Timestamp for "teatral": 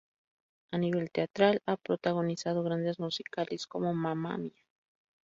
1.11-1.61